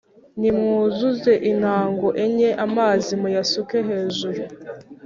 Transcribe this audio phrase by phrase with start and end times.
[0.39, 4.41] Nimwuzuze intango enye amazi muyasuke hejuru.